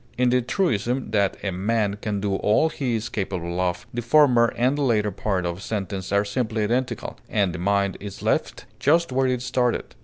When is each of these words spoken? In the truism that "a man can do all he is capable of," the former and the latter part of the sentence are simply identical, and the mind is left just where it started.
In 0.17 0.31
the 0.31 0.41
truism 0.41 1.11
that 1.11 1.37
"a 1.43 1.51
man 1.51 1.95
can 2.01 2.19
do 2.19 2.37
all 2.37 2.69
he 2.69 2.95
is 2.95 3.07
capable 3.07 3.61
of," 3.61 3.85
the 3.93 4.01
former 4.01 4.51
and 4.57 4.75
the 4.75 4.81
latter 4.81 5.11
part 5.11 5.45
of 5.45 5.57
the 5.57 5.61
sentence 5.61 6.11
are 6.11 6.25
simply 6.25 6.63
identical, 6.63 7.19
and 7.29 7.53
the 7.53 7.59
mind 7.59 7.97
is 7.99 8.23
left 8.23 8.65
just 8.79 9.11
where 9.11 9.27
it 9.27 9.43
started. 9.43 9.93